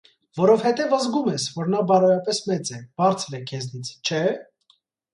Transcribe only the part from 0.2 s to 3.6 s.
Որովհետև զգում ես, որ նա բարոյապես մեծ է, բարձր է